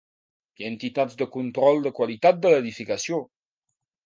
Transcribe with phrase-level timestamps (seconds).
[0.61, 3.23] Hi ha entitats de control de qualitat de l'edificació.